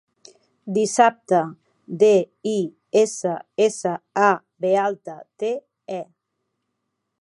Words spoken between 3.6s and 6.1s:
essa, a, be alta, te, e.